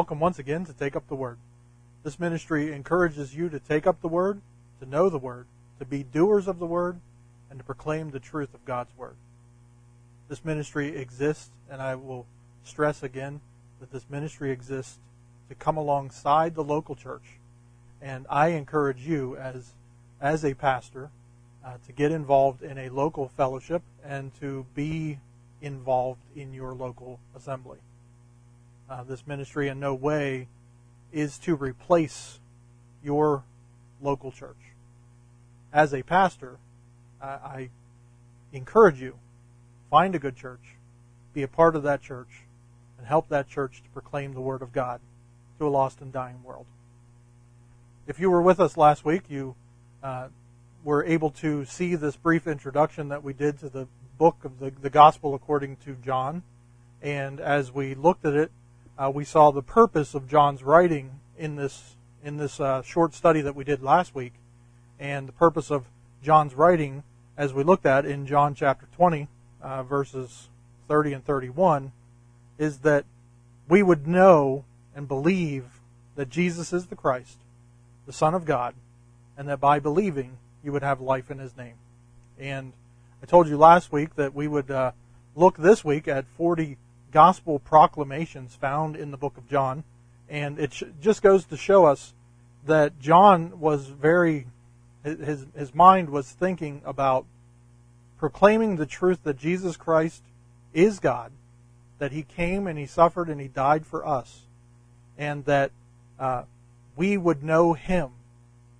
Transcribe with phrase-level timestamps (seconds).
[0.00, 1.36] welcome once again to Take Up the Word.
[2.04, 4.40] This ministry encourages you to take up the Word,
[4.80, 5.44] to know the Word,
[5.78, 6.98] to be doers of the Word,
[7.50, 9.16] and to proclaim the truth of God's Word.
[10.26, 12.24] This ministry exists, and I will
[12.64, 13.42] stress again
[13.78, 14.96] that this ministry exists
[15.50, 17.38] to come alongside the local church.
[18.00, 19.74] And I encourage you as,
[20.18, 21.10] as a pastor
[21.62, 25.18] uh, to get involved in a local fellowship and to be
[25.60, 27.80] involved in your local assembly.
[28.90, 30.48] Uh, this ministry in no way
[31.12, 32.40] is to replace
[33.04, 33.44] your
[34.02, 34.56] local church.
[35.72, 36.58] As a pastor,
[37.22, 37.70] uh, I
[38.52, 39.14] encourage you
[39.90, 40.74] find a good church,
[41.32, 42.42] be a part of that church,
[42.98, 45.00] and help that church to proclaim the Word of God
[45.60, 46.66] to a lost and dying world.
[48.08, 49.54] If you were with us last week, you
[50.02, 50.28] uh,
[50.82, 53.86] were able to see this brief introduction that we did to the
[54.18, 56.42] book of the, the Gospel according to John.
[57.00, 58.50] And as we looked at it,
[59.00, 63.40] uh, we saw the purpose of John's writing in this in this uh, short study
[63.40, 64.34] that we did last week,
[64.98, 65.86] and the purpose of
[66.22, 67.02] John's writing,
[67.34, 69.26] as we looked at in John chapter 20,
[69.62, 70.50] uh, verses
[70.86, 71.92] 30 and 31,
[72.58, 73.06] is that
[73.70, 75.64] we would know and believe
[76.16, 77.38] that Jesus is the Christ,
[78.04, 78.74] the Son of God,
[79.38, 81.76] and that by believing you would have life in His name.
[82.38, 82.74] And
[83.22, 84.92] I told you last week that we would uh,
[85.34, 86.76] look this week at 40
[87.12, 89.84] gospel proclamations found in the book of John.
[90.28, 92.14] And it just goes to show us
[92.66, 94.46] that John was very,
[95.02, 97.26] his, his mind was thinking about
[98.18, 100.22] proclaiming the truth that Jesus Christ
[100.72, 101.32] is God,
[101.98, 104.42] that he came and he suffered and he died for us,
[105.18, 105.72] and that
[106.18, 106.44] uh,
[106.96, 108.10] we would know him.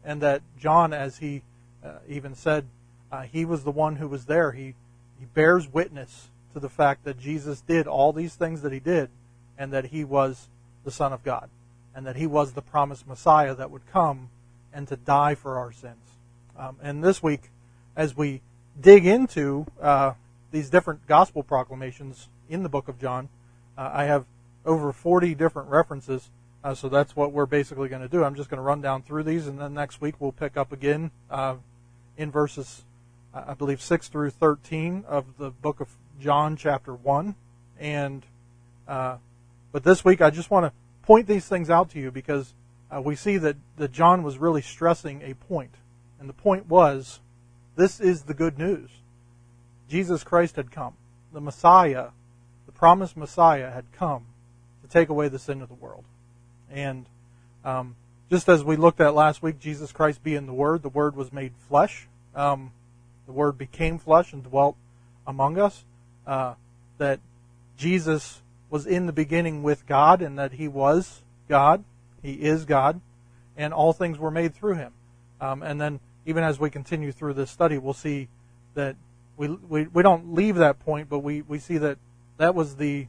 [0.04, 1.42] And that John, as he
[1.84, 2.66] uh, even said,
[3.10, 4.52] uh, he was the one who was there.
[4.52, 4.74] He,
[5.18, 9.10] he bears witness to the fact that Jesus did all these things that he did
[9.58, 10.48] and that he was
[10.84, 11.48] the Son of God
[11.94, 14.30] and that he was the promised Messiah that would come
[14.72, 15.96] and to die for our sins.
[16.56, 17.50] Um, and this week,
[17.96, 18.40] as we
[18.80, 20.12] dig into uh,
[20.50, 23.28] these different gospel proclamations in the book of John,
[23.76, 24.24] uh, I have
[24.64, 26.30] over 40 different references.
[26.62, 28.22] Uh, so that's what we're basically going to do.
[28.22, 30.72] I'm just going to run down through these, and then next week we'll pick up
[30.72, 31.56] again uh,
[32.16, 32.82] in verses,
[33.32, 35.88] I believe, 6 through 13 of the book of
[36.20, 37.34] John chapter 1.
[37.78, 38.24] And,
[38.86, 39.16] uh,
[39.72, 40.72] but this week I just want to
[41.02, 42.54] point these things out to you because
[42.94, 45.74] uh, we see that, that John was really stressing a point.
[46.18, 47.20] And the point was
[47.76, 48.90] this is the good news.
[49.88, 50.94] Jesus Christ had come.
[51.32, 52.08] The Messiah,
[52.66, 54.26] the promised Messiah, had come
[54.82, 56.04] to take away the sin of the world.
[56.70, 57.06] And
[57.64, 57.96] um,
[58.30, 61.32] just as we looked at last week, Jesus Christ being the Word, the Word was
[61.32, 62.06] made flesh.
[62.34, 62.72] Um,
[63.26, 64.76] the Word became flesh and dwelt
[65.26, 65.84] among us
[66.30, 66.54] uh,
[66.98, 67.18] that
[67.76, 71.82] Jesus was in the beginning with God and that he was God.
[72.22, 73.00] He is God.
[73.56, 74.92] And all things were made through him.
[75.40, 78.28] Um, and then, even as we continue through this study, we'll see
[78.74, 78.94] that
[79.36, 81.98] we, we, we don't leave that point, but we, we see that
[82.36, 83.08] that was the,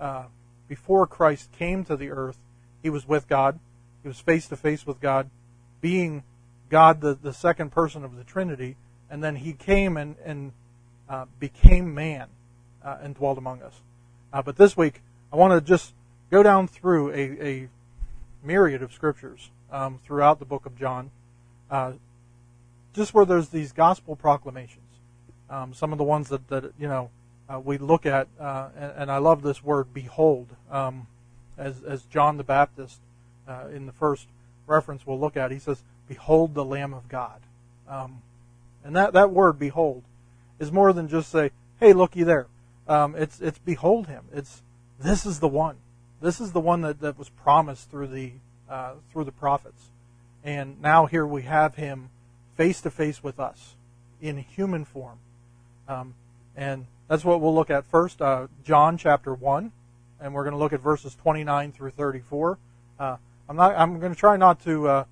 [0.00, 0.24] uh,
[0.68, 2.38] before Christ came to the earth,
[2.82, 3.60] he was with God.
[4.02, 5.28] He was face to face with God,
[5.82, 6.22] being
[6.70, 8.76] God, the, the second person of the Trinity.
[9.10, 10.52] And then he came and, and
[11.10, 12.28] uh, became man
[12.88, 13.80] uh, and dwelled among us.
[14.32, 15.92] Uh, but this week, I want to just
[16.30, 17.68] go down through a, a
[18.42, 21.10] myriad of scriptures um, throughout the book of John,
[21.70, 21.92] uh,
[22.94, 24.84] just where there's these gospel proclamations.
[25.50, 27.10] Um, some of the ones that, that you know
[27.48, 31.06] uh, we look at, uh, and, and, I love this word "behold," um,
[31.58, 33.00] as as John the Baptist
[33.72, 34.28] in the first
[34.66, 35.50] reference we'll look at.
[35.50, 37.40] He says, "Behold the Lamb of God,"
[37.88, 38.22] um,
[38.84, 40.04] and that that word "behold"
[40.58, 41.50] is more than just say,
[41.80, 42.46] "Hey, looky there."
[42.88, 44.24] Um, it's it's behold him.
[44.32, 44.62] It's
[44.98, 45.76] this is the one.
[46.20, 48.32] This is the one that, that was promised through the
[48.68, 49.90] uh, through the prophets,
[50.42, 52.10] and now here we have him
[52.56, 53.76] face to face with us
[54.20, 55.18] in human form,
[55.86, 56.14] um,
[56.56, 58.20] and that's what we'll look at first.
[58.20, 59.72] Uh, John chapter one,
[60.20, 62.58] and we're going to look at verses 29 through 34.
[62.98, 63.16] Uh,
[63.48, 63.76] I'm not.
[63.76, 65.04] I'm going to try not to uh,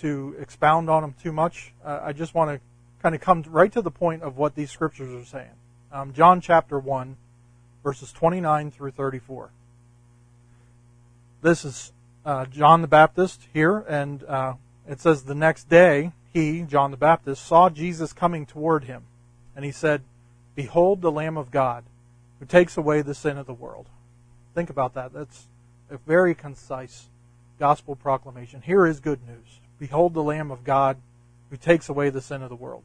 [0.00, 1.72] to expound on them too much.
[1.84, 2.60] Uh, I just want to
[3.02, 5.50] kind of come right to the point of what these scriptures are saying.
[5.92, 7.16] Um, John chapter 1,
[7.82, 9.50] verses 29 through 34.
[11.42, 11.92] This is
[12.24, 14.54] uh, John the Baptist here, and uh,
[14.88, 19.02] it says, The next day, he, John the Baptist, saw Jesus coming toward him,
[19.56, 20.02] and he said,
[20.54, 21.82] Behold the Lamb of God,
[22.38, 23.86] who takes away the sin of the world.
[24.54, 25.12] Think about that.
[25.12, 25.48] That's
[25.90, 27.08] a very concise
[27.58, 28.62] gospel proclamation.
[28.62, 29.58] Here is good news.
[29.80, 30.98] Behold the Lamb of God
[31.50, 32.84] who takes away the sin of the world.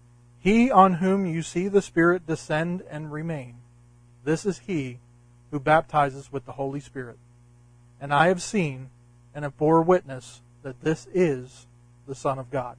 [0.41, 3.57] He on whom you see the Spirit descend and remain,
[4.23, 4.97] this is he
[5.51, 7.17] who baptizes with the Holy Spirit.
[7.99, 8.89] And I have seen
[9.35, 11.67] and have bore witness that this is
[12.07, 12.77] the Son of God.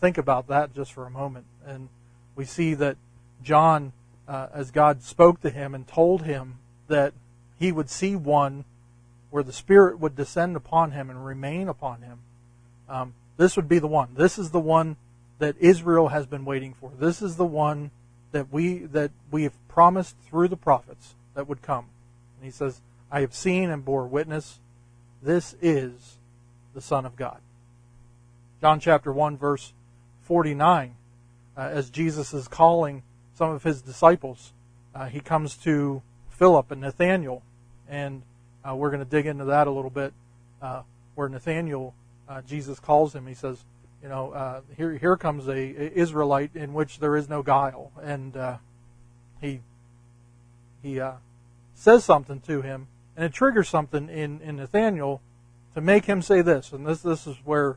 [0.00, 1.46] think about that just for a moment.
[1.66, 1.88] And
[2.36, 2.96] we see that
[3.42, 3.92] John,
[4.28, 7.14] uh, as God spoke to him and told him that
[7.58, 8.64] he would see one
[9.30, 12.18] where the Spirit would descend upon him and remain upon him,
[12.88, 14.10] um, this would be the one.
[14.14, 14.96] This is the one
[15.38, 16.90] that Israel has been waiting for.
[16.98, 17.90] This is the one
[18.32, 21.86] that we that we have promised through the prophets that would come.
[22.36, 22.80] And he says,
[23.10, 24.60] I have seen and bore witness.
[25.22, 26.18] This is
[26.74, 27.40] the Son of God.
[28.60, 29.72] John chapter 1, verse
[30.22, 30.94] 49,
[31.56, 33.02] uh, as Jesus is calling
[33.34, 34.52] some of his disciples,
[34.94, 37.42] uh, he comes to Philip and Nathanael,
[37.88, 38.22] and
[38.68, 40.12] uh, we're going to dig into that a little bit,
[40.60, 40.82] uh,
[41.14, 41.94] where Nathanael,
[42.28, 43.26] uh, Jesus calls him.
[43.26, 43.64] He says,
[44.02, 47.92] you know, uh, here here comes a, a, Israelite in which there is no guile,
[48.02, 48.36] and
[49.40, 49.60] he
[50.82, 51.00] he
[51.74, 55.20] says something to him, and it triggers something in in Nathanael
[55.74, 57.76] to make him say this, and this this is where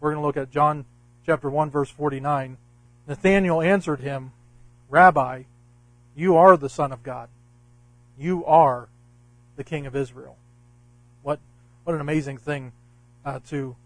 [0.00, 0.84] we're going to look at John
[1.24, 2.56] chapter one verse forty nine.
[3.06, 4.32] Nathanael answered him,
[4.88, 5.44] Rabbi,
[6.14, 7.28] you are the Son of God.
[8.18, 8.88] You are
[9.56, 10.36] the King of Israel.
[11.22, 11.40] What
[11.84, 12.72] what an amazing thing
[13.24, 13.76] uh, to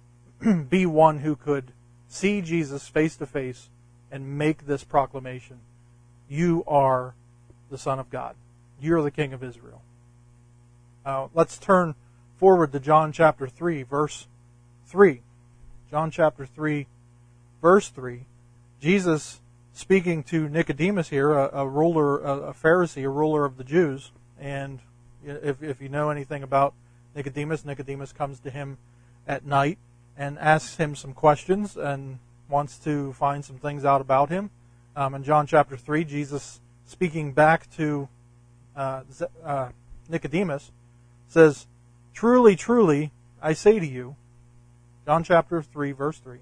[0.69, 1.73] be one who could
[2.15, 3.69] see Jesus face to face
[4.11, 5.59] and make this proclamation.
[6.29, 7.15] You are
[7.71, 8.37] the Son of God.
[8.81, 9.83] You're the King of Israel.
[11.05, 11.95] Uh, let's turn
[12.39, 14.27] forward to John chapter 3, verse
[14.87, 15.21] 3.
[15.91, 16.87] John chapter 3,
[17.61, 18.25] verse 3.
[18.81, 19.41] Jesus
[19.73, 24.13] speaking to Nicodemus here, a, a ruler, a, a, Pharisee, a ruler of the Jews.
[24.39, 24.79] And
[25.25, 26.75] if, if you know anything about
[27.15, 28.79] Nicodemus, Nicodemus comes to him
[29.27, 29.79] at night
[30.17, 32.19] and asks him some questions and
[32.49, 34.51] wants to find some things out about him.
[34.97, 38.09] Um, in John chapter 3, Jesus speaking back to
[38.77, 39.03] uh,
[39.45, 39.71] uh,
[40.09, 40.71] Nicodemus
[41.29, 41.67] says,
[42.13, 43.11] Truly, truly,
[43.43, 44.17] I say to you,
[45.05, 46.39] John chapter 3, verse 3,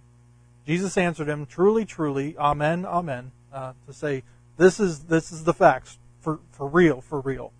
[0.67, 4.23] Jesus answered him, Truly, truly, Amen, Amen, uh, to say,
[4.59, 7.53] this is, this is the facts, for, for real, for real.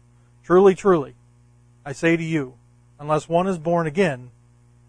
[0.45, 1.15] Truly, truly,
[1.85, 2.55] I say to you,
[3.01, 4.31] unless one is born again,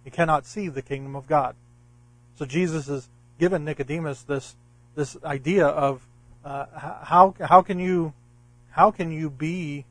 [0.03, 1.55] he cannot see the kingdom of God.
[2.35, 3.07] So Jesus has
[3.39, 4.55] given Nicodemus this,
[4.95, 6.05] this idea of
[6.43, 6.65] uh,
[7.03, 8.13] how, how, can you,
[8.71, 9.85] how can you be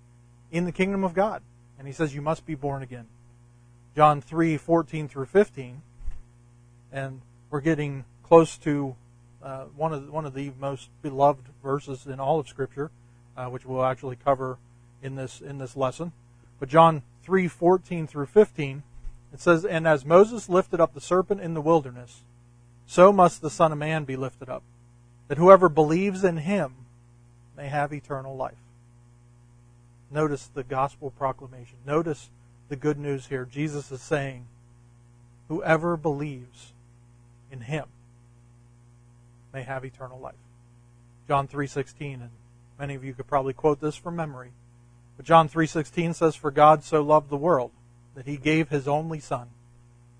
[0.50, 1.42] in the kingdom of God?
[1.78, 3.06] And he says, you must be born again.
[3.96, 5.82] John 3, 14 through 15.
[6.92, 7.20] And
[7.50, 8.96] we're getting close to
[9.42, 12.90] uh, one of one of the most beloved verses in all of Scripture,
[13.36, 14.58] uh, which we'll actually cover
[15.02, 16.12] in this in this lesson.
[16.60, 18.84] But John three fourteen through fifteen,
[19.32, 22.22] it says, "And as Moses lifted up the serpent in the wilderness,
[22.86, 24.62] so must the Son of Man be lifted up,
[25.29, 26.74] that whoever believes in him
[27.56, 28.58] may have eternal life."
[30.10, 31.79] Notice the gospel proclamation.
[31.86, 32.31] Notice
[32.69, 33.44] the good news here.
[33.44, 34.46] Jesus is saying,
[35.48, 36.72] "Whoever believes
[37.51, 37.89] in him."
[39.53, 40.34] may have eternal life.
[41.29, 42.31] John 3:16 and
[42.79, 44.53] many of you could probably quote this from memory.
[45.17, 47.70] But John 3:16 says for God so loved the world
[48.14, 49.48] that he gave his only son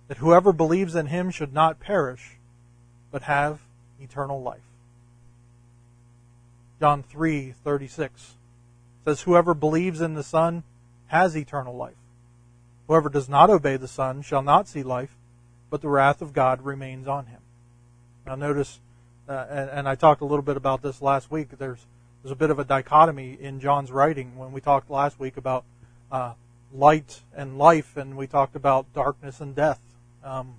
[0.08, 2.38] that whoever believes in him should not perish
[3.11, 3.61] but have
[4.00, 4.61] eternal life.
[6.80, 8.34] John 3:36
[9.04, 10.64] says whoever believes in the son
[11.06, 11.96] has eternal life.
[12.88, 15.16] Whoever does not obey the son shall not see life,
[15.70, 17.40] but the wrath of God remains on him.
[18.26, 18.80] Now notice
[19.28, 21.50] uh, and, and, I talked a little bit about this last week.
[21.56, 21.87] There's
[22.22, 25.64] there's a bit of a dichotomy in John's writing when we talked last week about
[26.11, 26.34] uh,
[26.75, 29.81] light and life, and we talked about darkness and death.
[30.25, 30.55] Um,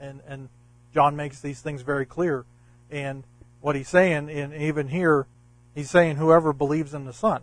[0.00, 0.48] and and
[0.92, 2.44] John makes these things very clear.
[2.90, 3.24] And
[3.60, 5.26] what he's saying, and even here,
[5.74, 7.42] he's saying whoever believes in the Son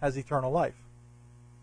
[0.00, 0.74] has eternal life.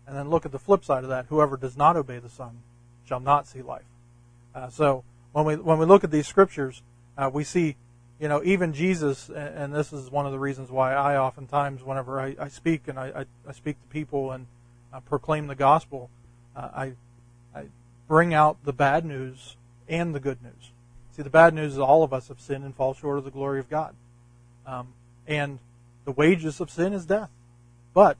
[0.06, 2.58] And then look at the flip side of that: whoever does not obey the Son
[3.04, 3.84] shall not see life.
[4.54, 6.82] Uh, so when we when we look at these scriptures,
[7.16, 7.76] uh, we see
[8.22, 12.20] you know, even Jesus, and this is one of the reasons why I oftentimes, whenever
[12.20, 14.46] I, I speak and I, I, speak to people and
[14.92, 16.10] uh, proclaim the gospel,
[16.54, 16.92] uh, I,
[17.54, 17.64] I
[18.08, 19.56] bring out the bad news
[19.88, 20.70] and the good news.
[21.16, 23.30] See, the bad news is all of us have sinned and fall short of the
[23.30, 23.94] glory of God.
[24.66, 24.88] Um,
[25.26, 25.58] and
[26.04, 27.30] the wages of sin is death.
[27.94, 28.16] But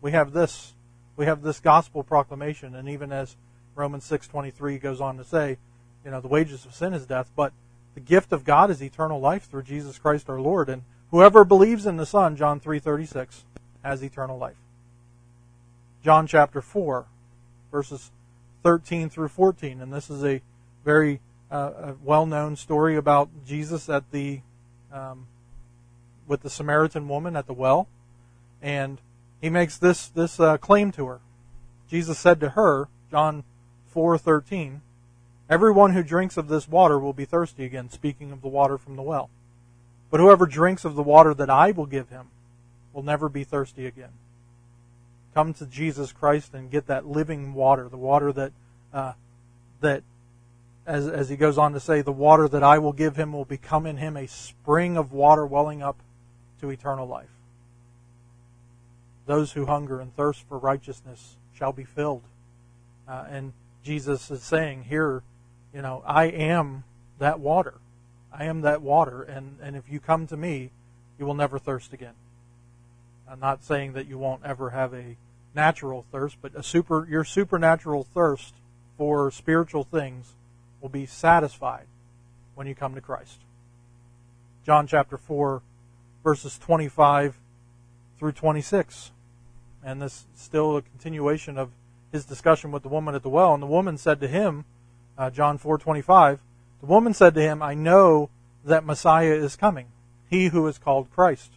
[0.00, 0.74] we have this,
[1.16, 3.36] we have this gospel proclamation, and even as
[3.74, 5.58] Romans 6:23 goes on to say,
[6.04, 7.52] you know, the wages of sin is death, but
[7.94, 11.86] the gift of God is eternal life through Jesus Christ our Lord, and whoever believes
[11.86, 13.44] in the Son, John 3:36,
[13.82, 14.56] has eternal life.
[16.06, 17.04] John chapter 4,
[17.72, 18.12] verses
[18.62, 20.40] 13 through 14, and this is a
[20.84, 21.18] very
[21.50, 24.42] uh, well-known story about Jesus at the
[24.92, 25.26] um,
[26.28, 27.88] with the Samaritan woman at the well,
[28.62, 29.00] and
[29.40, 31.18] he makes this this uh, claim to her.
[31.90, 33.42] Jesus said to her, John
[33.92, 34.82] 4:13,
[35.50, 38.94] "Everyone who drinks of this water will be thirsty again." Speaking of the water from
[38.94, 39.28] the well,
[40.12, 42.28] but whoever drinks of the water that I will give him
[42.92, 44.12] will never be thirsty again.
[45.36, 48.52] Come to Jesus Christ and get that living water, the water that
[48.94, 49.12] uh,
[49.82, 50.02] that
[50.86, 53.44] as, as he goes on to say, the water that I will give him will
[53.44, 55.98] become in him a spring of water welling up
[56.62, 57.28] to eternal life.
[59.26, 62.22] Those who hunger and thirst for righteousness shall be filled.
[63.06, 63.52] Uh, and
[63.84, 65.22] Jesus is saying here,
[65.74, 66.84] you know, I am
[67.18, 67.74] that water.
[68.32, 70.70] I am that water, and, and if you come to me,
[71.18, 72.14] you will never thirst again.
[73.30, 75.18] I'm not saying that you won't ever have a
[75.56, 78.54] natural thirst, but a super your supernatural thirst
[78.96, 80.34] for spiritual things
[80.80, 81.86] will be satisfied
[82.54, 83.40] when you come to Christ.
[84.64, 85.62] John chapter 4,
[86.22, 87.38] verses 25
[88.18, 89.10] through 26.
[89.82, 91.70] And this is still a continuation of
[92.12, 93.54] his discussion with the woman at the well.
[93.54, 94.64] And the woman said to him,
[95.18, 96.40] uh, John 4:25,
[96.80, 98.28] the woman said to him, "I know
[98.64, 99.86] that Messiah is coming,
[100.28, 101.52] he who is called Christ.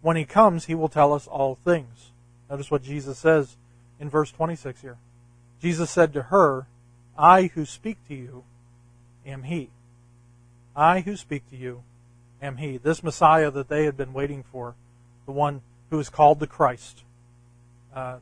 [0.00, 2.10] When he comes, he will tell us all things."
[2.50, 3.56] Notice what Jesus says
[3.98, 4.98] in verse 26 here.
[5.60, 6.66] Jesus said to her,
[7.16, 8.44] "I who speak to you
[9.24, 9.70] am he.
[10.74, 11.82] I who speak to you
[12.42, 12.76] am he.
[12.76, 14.74] This Messiah that they had been waiting for,
[15.24, 17.02] the one who is called the Christ.
[17.94, 18.18] Uh,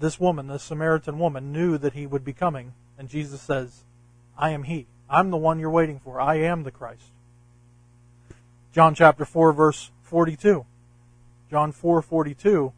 [0.00, 3.84] this woman, this Samaritan woman, knew that he would be coming, and Jesus says,
[4.36, 4.86] I am he.
[5.08, 6.20] I'm the one you're waiting for.
[6.20, 7.10] I am the Christ.
[8.72, 10.66] John chapter 4, verse 42.
[11.50, 12.72] John 4:42,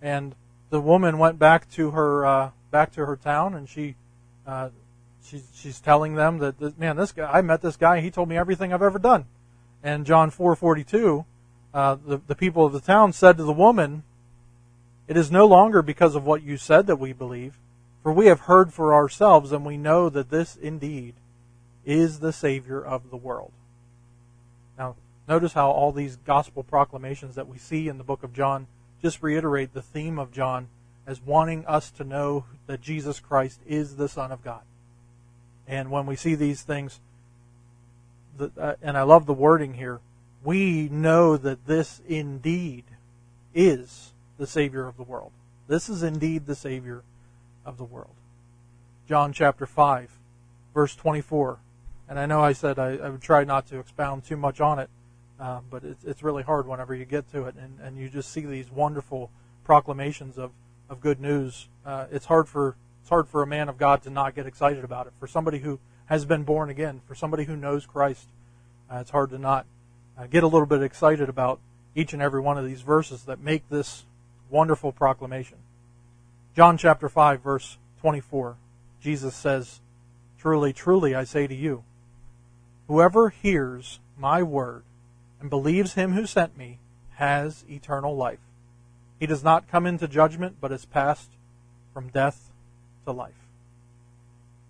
[0.00, 0.34] and
[0.70, 3.96] the woman went back to her uh, back to her town, and she
[4.46, 4.70] uh,
[5.22, 8.00] she's she's telling them that this, man, this guy I met this guy.
[8.00, 9.26] He told me everything I've ever done.
[9.82, 11.24] And John 4:42,
[11.74, 14.02] uh, the the people of the town said to the woman,
[15.06, 17.58] "It is no longer because of what you said that we believe,
[18.02, 21.14] for we have heard for ourselves, and we know that this indeed
[21.84, 23.52] is the Savior of the world."
[24.78, 24.96] Now,
[25.28, 28.66] notice how all these gospel proclamations that we see in the book of John
[29.02, 30.68] just reiterate the theme of John
[31.06, 34.62] as wanting us to know that Jesus Christ is the Son of God.
[35.68, 37.00] And when we see these things,
[38.36, 40.00] the, uh, and I love the wording here,
[40.44, 42.84] we know that this indeed
[43.54, 45.32] is the Savior of the world.
[45.68, 47.02] This is indeed the Savior
[47.64, 48.14] of the world.
[49.08, 50.10] John chapter 5,
[50.74, 51.58] verse 24.
[52.08, 54.78] And I know I said I, I would try not to expound too much on
[54.78, 54.90] it,
[55.38, 58.30] uh, but it's, it's really hard whenever you get to it and, and you just
[58.30, 59.30] see these wonderful
[59.64, 60.52] proclamations of,
[60.88, 61.68] of good news.
[61.84, 64.82] Uh, it's hard for it's hard for a man of God to not get excited
[64.82, 65.12] about it.
[65.20, 68.26] For somebody who has been born again, for somebody who knows Christ,
[68.90, 69.64] uh, it's hard to not
[70.18, 71.60] uh, get a little bit excited about
[71.94, 74.06] each and every one of these verses that make this
[74.50, 75.58] wonderful proclamation.
[76.56, 78.56] John chapter 5, verse 24,
[79.00, 79.80] Jesus says,
[80.38, 81.84] Truly, truly, I say to you,
[82.88, 84.82] whoever hears my word
[85.40, 86.78] and believes him who sent me
[87.14, 88.40] has eternal life.
[89.18, 91.30] He does not come into judgment, but is passed
[91.94, 92.50] from death
[93.04, 93.32] to life.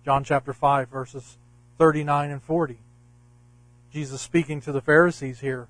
[0.05, 1.37] John chapter 5, verses
[1.77, 2.77] 39 and 40.
[3.91, 5.67] Jesus speaking to the Pharisees here,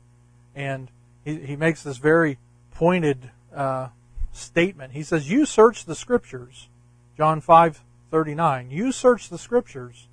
[0.56, 0.90] and
[1.26, 2.38] he, he makes this very
[2.72, 3.88] pointed uh,
[4.32, 4.94] statement.
[4.94, 6.68] He says, You search the Scriptures,
[7.18, 8.70] John 5, 39.
[8.70, 10.08] You search the Scriptures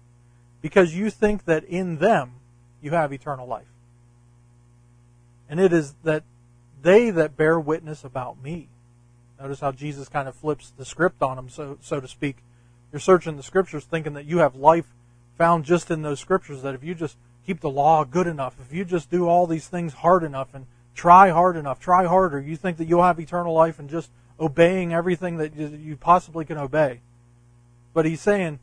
[0.63, 2.33] because you think that in them
[2.81, 3.74] you have eternal life.
[5.49, 6.23] And it is that
[6.83, 8.69] they that bear witness about me.
[9.41, 12.37] Notice how Jesus kind of flips the script on them, so so to speak.
[12.93, 14.87] You're searching the scriptures thinking that you have life
[15.37, 18.73] found just in those scriptures, that if you just keep the law good enough, if
[18.73, 22.57] you just do all these things hard enough and try hard enough, try harder, you
[22.57, 27.01] think that you'll have eternal life and just obeying everything that you possibly can obey.
[27.93, 28.61] But he's saying,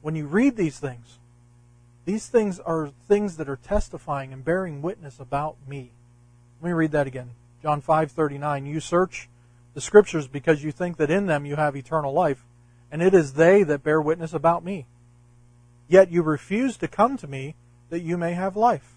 [0.00, 1.18] when you read these things,
[2.04, 5.90] these things are things that are testifying and bearing witness about me.
[6.62, 7.30] Let me read that again.
[7.60, 9.28] John 5:39 You search
[9.74, 12.44] the scriptures because you think that in them you have eternal life,
[12.92, 14.86] and it is they that bear witness about me.
[15.88, 17.56] Yet you refuse to come to me
[17.90, 18.94] that you may have life.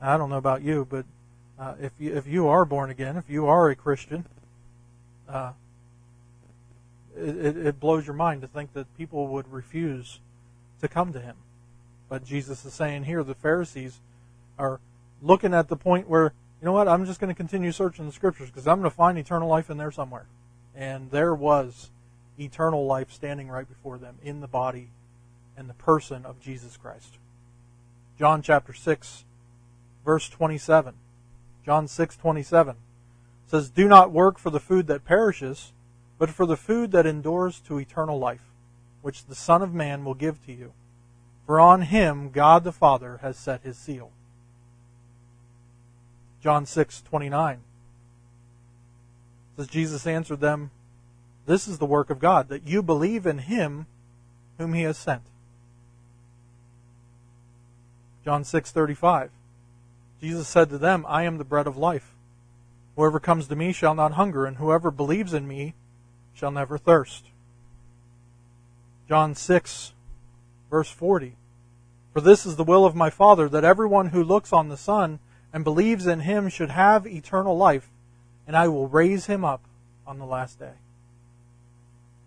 [0.00, 1.04] I don't know about you, but
[1.58, 4.24] uh, if you if you are born again, if you are a Christian,
[5.28, 5.54] uh,
[7.16, 10.20] it, it blows your mind to think that people would refuse
[10.80, 11.36] to come to him.
[12.08, 13.98] But Jesus is saying here the Pharisees
[14.56, 14.78] are
[15.22, 18.12] looking at the point where, you know what, I'm just going to continue searching the
[18.12, 20.26] scriptures because I'm going to find eternal life in there somewhere.
[20.74, 21.90] And there was
[22.38, 24.90] eternal life standing right before them in the body
[25.56, 27.18] and the person of Jesus Christ.
[28.18, 29.24] John chapter 6
[30.04, 30.94] verse 27.
[31.64, 32.76] John 6:27
[33.46, 35.72] says, "Do not work for the food that perishes,
[36.18, 38.52] but for the food that endures to eternal life,
[39.02, 40.72] which the Son of man will give to you.
[41.46, 44.10] For on him God the Father has set his seal."
[46.42, 47.58] John 6:29
[49.56, 50.70] says Jesus answered them,
[51.46, 53.86] "This is the work of God, that you believe in him
[54.58, 55.22] whom he has sent."
[58.24, 59.30] John 6:35
[60.20, 62.14] Jesus said to them, I am the bread of life.
[62.94, 65.74] Whoever comes to me shall not hunger, and whoever believes in me
[66.34, 67.24] shall never thirst.
[69.08, 69.92] John 6,
[70.70, 71.36] verse 40.
[72.12, 75.20] For this is the will of my Father, that everyone who looks on the Son
[75.52, 77.90] and believes in him should have eternal life,
[78.46, 79.62] and I will raise him up
[80.06, 80.74] on the last day.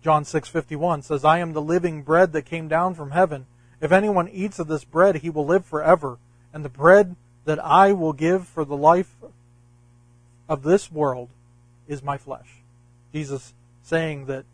[0.02, 3.46] John 6:51 says, "I am the living bread that came down from heaven.
[3.80, 6.18] If anyone eats of this bread, he will live forever,
[6.52, 9.16] and the bread that I will give for the life
[10.48, 11.30] of this world
[11.86, 12.62] is my flesh.
[13.12, 14.44] Jesus saying that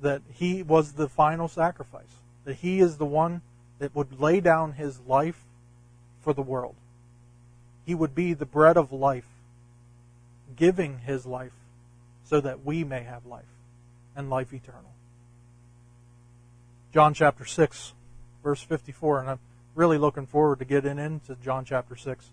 [0.00, 3.40] that he was the final sacrifice, that he is the one
[3.78, 5.44] that would lay down his life
[6.20, 6.74] for the world.
[7.84, 9.26] He would be the bread of life,
[10.56, 11.52] giving his life
[12.24, 13.44] so that we may have life
[14.14, 14.92] and life eternal.
[16.92, 17.94] John chapter 6,
[18.42, 19.38] verse 54, and I'm
[19.74, 22.30] really looking forward to getting into John chapter 6.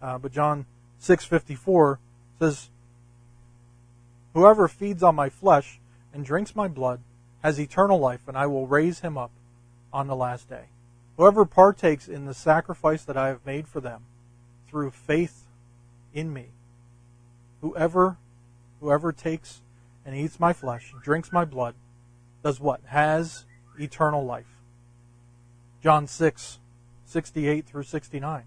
[0.00, 0.66] Uh, but John
[1.00, 1.98] 6:54
[2.38, 2.70] says,
[4.34, 5.80] "Whoever feeds on my flesh
[6.12, 7.00] and drinks my blood
[7.42, 9.30] has eternal life, and I will raise him up
[9.92, 10.66] on the last day.
[11.16, 14.04] Whoever partakes in the sacrifice that I have made for them
[14.72, 15.44] through faith
[16.12, 16.46] in me,
[17.60, 18.16] whoever
[18.80, 19.60] whoever takes
[20.04, 21.76] and eats my flesh drinks my blood
[22.42, 22.80] does what?
[22.86, 23.44] Has
[23.78, 24.58] eternal life."
[25.80, 26.58] John 6
[27.04, 28.44] 68 through 69.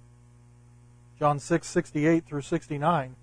[1.20, 3.16] John 6, 68 through 69.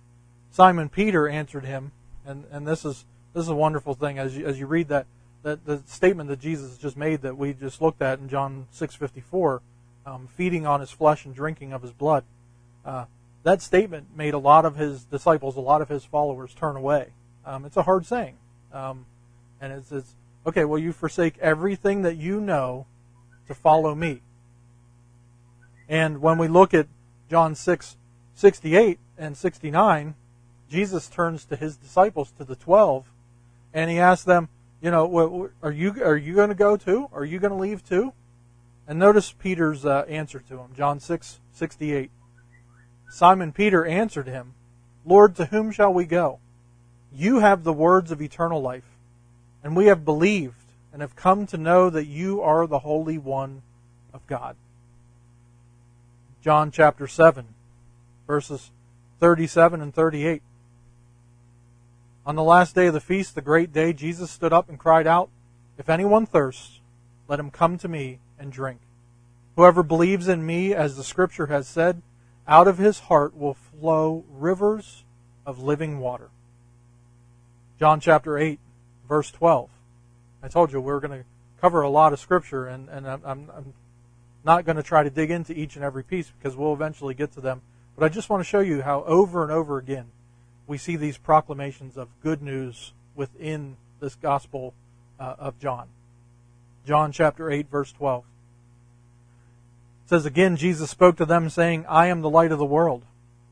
[0.50, 1.92] Simon Peter answered him,
[2.24, 5.06] and, and this is this is a wonderful thing as you, as you read that,
[5.42, 9.60] that the statement that Jesus just made that we just looked at in John 6:54,
[10.04, 12.24] um, feeding on his flesh and drinking of his blood.
[12.84, 13.04] Uh,
[13.42, 17.08] that statement made a lot of his disciples, a lot of his followers, turn away.
[17.44, 18.36] Um, it's a hard saying,
[18.72, 19.06] um,
[19.60, 20.14] and it's, it's
[20.46, 20.64] okay.
[20.64, 22.86] Well, you forsake everything that you know
[23.48, 24.22] to follow me.
[25.88, 26.86] And when we look at
[27.28, 27.96] John 6,
[28.34, 30.14] 68 and 69,
[30.70, 33.06] Jesus turns to his disciples, to the 12,
[33.74, 34.48] and he asks them,
[34.80, 37.08] you know, are you, are you going to go too?
[37.12, 38.12] Are you going to leave too?
[38.86, 42.10] And notice Peter's uh, answer to him, John 6, 68.
[43.12, 44.54] Simon Peter answered him,
[45.04, 46.38] Lord, to whom shall we go?
[47.12, 48.96] You have the words of eternal life,
[49.62, 53.60] and we have believed and have come to know that you are the Holy One
[54.14, 54.56] of God.
[56.40, 57.48] John chapter 7,
[58.26, 58.70] verses
[59.20, 60.40] 37 and 38.
[62.24, 65.06] On the last day of the feast, the great day, Jesus stood up and cried
[65.06, 65.28] out,
[65.76, 66.80] If anyone thirsts,
[67.28, 68.80] let him come to me and drink.
[69.56, 72.00] Whoever believes in me, as the scripture has said,
[72.46, 75.04] out of his heart will flow rivers
[75.46, 76.30] of living water.
[77.78, 78.58] John chapter 8,
[79.08, 79.70] verse 12.
[80.42, 81.26] I told you we are going to
[81.60, 83.74] cover a lot of scripture, and, and I'm, I'm,
[84.44, 87.32] not going to try to dig into each and every piece because we'll eventually get
[87.32, 87.62] to them.
[87.96, 90.06] But I just want to show you how over and over again
[90.66, 94.74] we see these proclamations of good news within this gospel
[95.20, 95.88] uh, of John.
[96.86, 98.24] John chapter 8 verse 12.
[100.12, 103.06] Says again Jesus spoke to them saying, "I am the light of the world.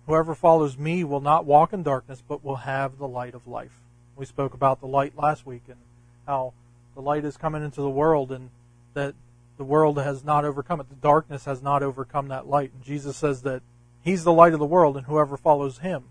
[0.07, 3.81] Whoever follows me will not walk in darkness but will have the light of life."
[4.14, 5.79] We spoke about the light last week and
[6.27, 6.53] how
[6.94, 8.51] the light is coming into the world and
[8.92, 9.14] that
[9.57, 10.90] the world has not overcome it.
[10.90, 12.73] The darkness has not overcome that light.
[12.75, 13.62] And Jesus says that
[14.03, 16.05] He's the light of the world, and whoever follows Him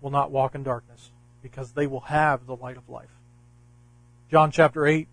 [0.00, 1.10] will not walk in darkness,
[1.42, 3.14] because they will have the light of life.
[4.30, 5.06] John chapter 8,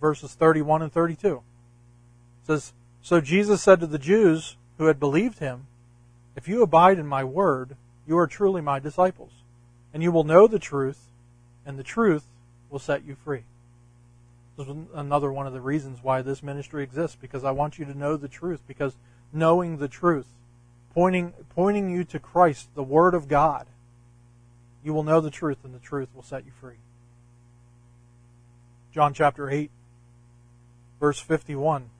[0.00, 1.42] verses 31 and 32
[2.42, 2.72] says,
[3.06, 5.68] So Jesus said to the Jews who had believed him,
[6.34, 9.30] If you abide in my word, you are truly my disciples,
[9.94, 11.06] and you will know the truth,
[11.64, 12.24] and the truth
[12.68, 13.44] will set you free.
[14.58, 17.84] This is another one of the reasons why this ministry exists, because I want you
[17.84, 18.96] to know the truth, because
[19.32, 20.26] knowing the truth,
[20.92, 23.68] pointing, pointing you to Christ, the Word of God,
[24.82, 26.80] you will know the truth, and the truth will set you free.
[28.92, 29.70] John chapter 8,
[30.98, 31.90] verse 51.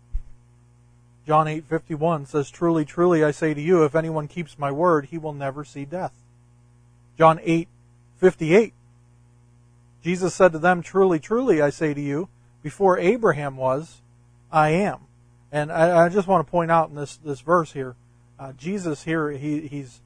[1.27, 5.19] John 8:51 says, "Truly, truly, I say to you, if anyone keeps my word, he
[5.19, 6.13] will never see death."
[7.19, 8.73] John 8:58
[10.07, 12.29] Jesus said to them, Truly, truly, I say to you,
[12.63, 14.03] before Abraham was,
[14.53, 15.01] I am.
[15.51, 17.97] And I, I just want to point out in this, this verse here,
[18.39, 20.01] uh, Jesus here, he, he's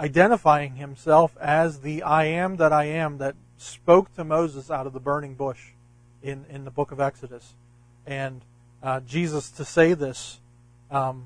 [0.00, 4.94] identifying himself as the I am that I am that spoke to Moses out of
[4.94, 5.72] the burning bush
[6.22, 7.52] in, in the book of Exodus.
[8.06, 8.40] And
[8.82, 10.40] uh, Jesus, to say this,
[10.94, 11.24] um,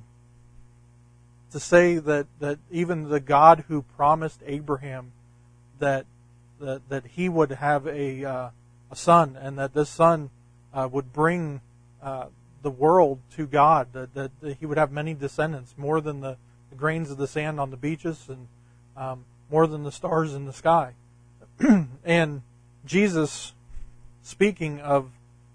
[1.52, 5.12] to say that, that even the God who promised Abraham
[5.78, 6.06] that
[6.60, 8.50] that, that he would have a, uh,
[8.90, 10.30] a son and that this son
[10.74, 11.60] uh, would bring
[12.02, 12.26] uh,
[12.62, 16.36] the world to God, that, that, that, he would have many descendants, more than the,
[16.70, 18.48] the grains of the sand on the beaches and
[18.96, 20.94] um, more than the stars in the sky.
[22.04, 22.42] and
[22.84, 23.52] Jesus,
[24.22, 25.10] speaking of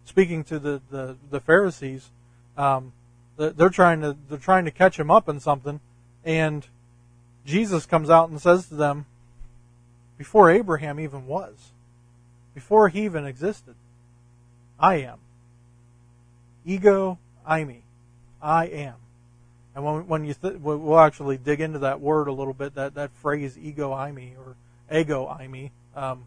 [0.06, 2.10] speaking to the, the, the Pharisees,
[2.58, 2.92] um,
[3.38, 5.80] they're trying to they're trying to catch him up in something,
[6.24, 6.68] and
[7.46, 9.06] Jesus comes out and says to them,
[10.18, 11.72] before Abraham even was,
[12.54, 13.76] before he even existed.
[14.80, 15.20] I am.
[16.66, 17.20] Ego,
[17.50, 17.82] eimi.
[18.42, 18.96] I am.
[19.76, 22.96] And when, when you th- we'll actually dig into that word a little bit, that,
[22.96, 24.56] that phrase ego eimi or
[24.96, 25.72] ego eimi.
[25.96, 26.26] Um,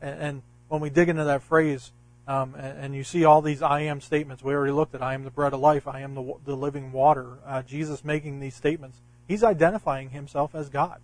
[0.00, 1.92] and, and, when we dig into that phrase,
[2.28, 5.14] um, and, and, you see all these I am statements, we already looked at I
[5.14, 7.38] am the bread of life, I am the, the living water.
[7.46, 11.00] Uh, Jesus making these statements, he's identifying himself as God.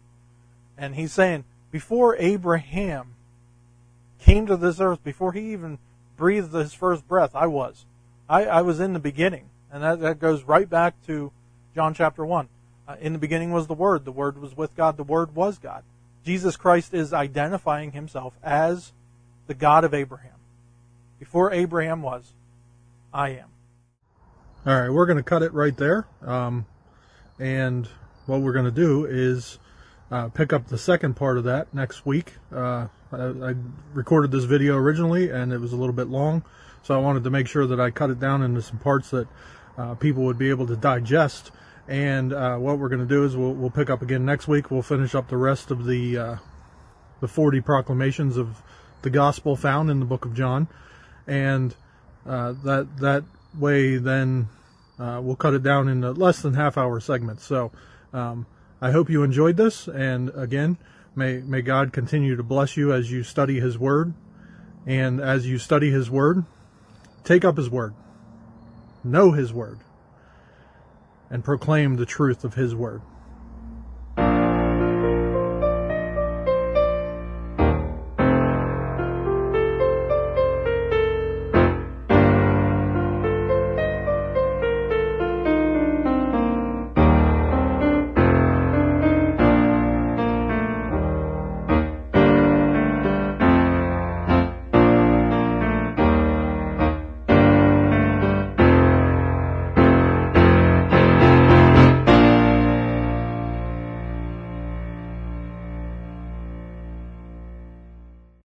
[0.76, 3.14] And he's saying, before Abraham
[4.20, 5.78] came to this earth, before he even
[6.16, 7.86] breathed his first breath, I was.
[8.28, 9.48] I, I was in the beginning.
[9.72, 11.32] And that, that goes right back to
[11.74, 12.48] John chapter 1.
[12.86, 14.04] Uh, in the beginning was the Word.
[14.04, 14.96] The Word was with God.
[14.96, 15.82] The Word was God.
[16.24, 18.92] Jesus Christ is identifying himself as
[19.46, 20.32] the God of Abraham.
[21.22, 22.34] Before Abraham was,
[23.14, 23.48] I am.
[24.66, 26.08] All right, we're going to cut it right there.
[26.20, 26.66] Um,
[27.38, 27.88] and
[28.26, 29.60] what we're going to do is
[30.10, 32.32] uh, pick up the second part of that next week.
[32.52, 33.54] Uh, I, I,
[33.92, 36.42] recorded this video originally and it was a little bit long,
[36.82, 39.28] so I wanted to make sure that I cut it down into some parts that
[39.78, 41.52] uh, people would be able to digest.
[41.86, 44.72] And uh, what we're going to do is we'll, we'll, pick up again next week.
[44.72, 46.36] We'll finish up the rest of the uh,
[47.20, 48.60] the 40 proclamations of
[49.02, 50.66] the gospel found in the book of John,
[51.26, 51.74] and
[52.26, 53.24] uh, that that
[53.58, 54.48] way then
[54.98, 57.44] we'll cut it down into less than half hour segments.
[57.44, 57.72] So.
[58.12, 58.46] Um,
[58.82, 60.76] I hope you enjoyed this, and again,
[61.14, 64.12] may, may God continue to bless you as you study His Word.
[64.84, 66.44] And as you study His Word,
[67.22, 67.94] take up His Word,
[69.04, 69.78] know His Word,
[71.30, 73.02] and proclaim the truth of His Word.